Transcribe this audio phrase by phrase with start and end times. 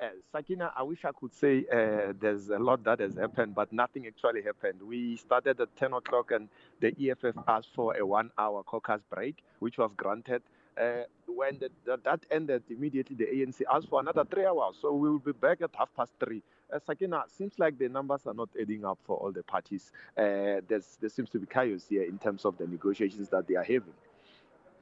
[0.00, 3.70] Uh, Sakina, I wish I could say uh, there's a lot that has happened, but
[3.70, 4.80] nothing actually happened.
[4.82, 6.48] We started at 10 o'clock, and
[6.80, 10.42] the EFF asked for a one hour caucus break, which was granted.
[10.80, 14.76] Uh, when the, the, that ended, immediately the ANC asked for another three hours.
[14.80, 16.42] So we will be back at half past three.
[16.72, 19.92] Uh, Sakina, seems like the numbers are not adding up for all the parties.
[20.16, 23.64] Uh, there seems to be chaos here in terms of the negotiations that they are
[23.64, 23.92] having.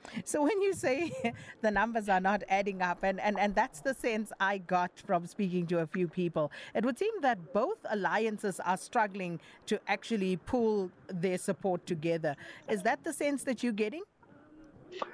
[0.25, 1.13] So when you say
[1.63, 5.27] the numbers are not adding up, and, and, and that's the sense I got from
[5.27, 10.37] speaking to a few people, it would seem that both alliances are struggling to actually
[10.37, 12.37] pull their support together.
[12.69, 14.03] Is that the sense that you're getting?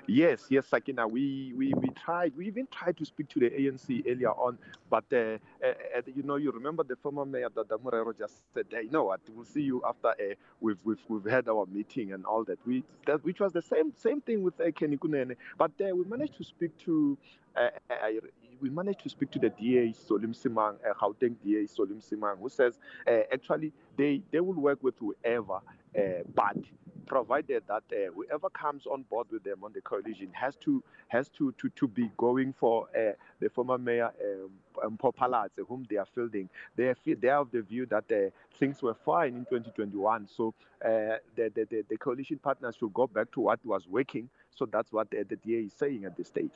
[0.06, 1.08] Yes, yes, Sakina.
[1.08, 2.36] We, we we tried.
[2.36, 4.58] We even tried to speak to the ANC earlier on,
[4.90, 5.16] but uh,
[5.64, 8.90] uh, uh, you know, you remember the former mayor Dada Morero just said, "Hey, you
[8.90, 9.20] know what?
[9.34, 12.84] We'll see you after uh, we've we've we've had our meeting and all that." We
[13.06, 16.36] that which was the same same thing with uh, Kenny Kunene, but uh, we managed
[16.38, 17.18] to speak to.
[17.56, 17.94] Uh, uh,
[18.60, 22.48] we managed to speak to the DA Solim Simang, uh, Gauteng DA Solim Simang, who
[22.48, 25.56] says uh, actually they they will work with whoever,
[25.98, 26.00] uh,
[26.34, 26.56] but
[27.04, 31.28] provided that uh, whoever comes on board with them on the coalition has to has
[31.30, 36.06] to to, to be going for uh, the former mayor um, Mpho whom they are
[36.14, 36.48] fielding.
[36.76, 40.54] They are, they are of the view that uh, things were fine in 2021, so
[40.84, 44.28] uh, the, the, the, the coalition partners should go back to what was working.
[44.54, 46.50] So that's what the, the DA is saying at this stage.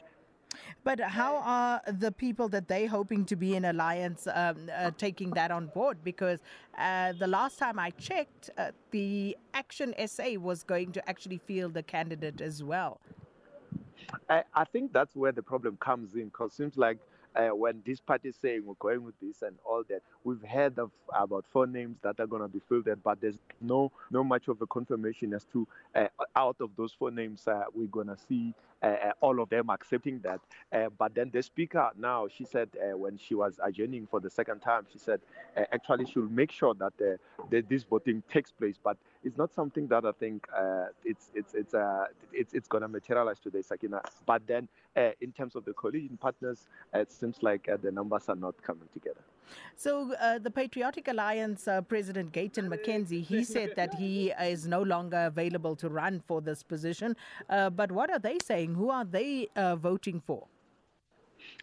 [0.85, 5.31] But how are the people that they hoping to be in alliance um, uh, taking
[5.31, 5.99] that on board?
[6.05, 6.41] Because
[6.79, 11.75] uh, the last time I checked, uh, the Action SA was going to actually field
[11.75, 13.01] the candidate as well.
[14.29, 16.99] I, I think that's where the problem comes in because it seems like
[17.39, 20.79] uh, when this party is saying we're going with this and all that, we've heard
[20.79, 24.49] of about four names that are going to be fielded, but there's no no much
[24.49, 28.17] of a confirmation as to uh, out of those four names uh, we're going to
[28.29, 30.41] see uh, uh, all of them accepting that.
[30.73, 34.61] Uh, but then the speaker now, she said when she was adjourning for the second
[34.61, 35.21] time, she said
[35.73, 36.93] actually she'll make sure that,
[37.51, 38.77] that this voting takes place.
[38.83, 40.47] But it's not something that I think
[41.05, 41.75] it's it's it's
[42.33, 44.01] it's it's going to materialize today, Sakina.
[44.27, 44.69] But then
[45.21, 49.21] in terms of the coalition partners, it seems like the numbers are not coming together.
[49.77, 54.83] So uh, the Patriotic Alliance uh, President Gayton McKenzie, he said that he is no
[54.83, 57.17] longer available to run for this position.
[57.49, 58.75] Uh, but what are they saying?
[58.75, 60.47] Who are they uh, voting for?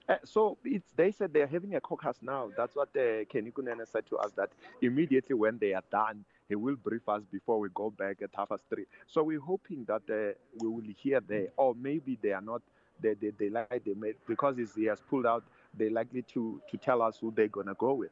[0.08, 0.58] Uh, so
[0.96, 2.50] they said they're having a caucus now.
[2.56, 4.50] That's what uh, Kenny Kunene said to us that
[4.82, 8.50] immediately when they are done, he will brief us before we go back at half
[8.50, 8.86] past three.
[9.08, 12.62] So we're hoping that uh, we will hear there, or maybe they are not.
[13.02, 15.44] They they, they like they made because he has pulled out
[15.78, 18.12] they're likely to, to tell us who they're going to go with.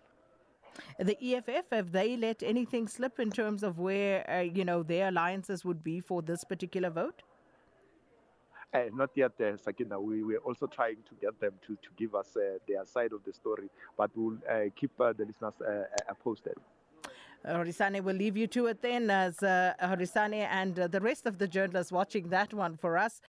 [1.00, 5.10] The EFF, have they let anything slip in terms of where, uh, you know, their
[5.10, 7.22] alliances would be for this particular vote?
[8.74, 10.02] Uh, not yet, uh, Sakina.
[10.02, 13.24] We were also trying to get them to, to give us uh, their side of
[13.24, 16.56] the story, but we'll uh, keep uh, the listeners uh, posted.
[17.46, 21.92] Horisane, we'll leave you to it then as Horisane and the rest of the journalists
[21.92, 23.22] watching that one for us.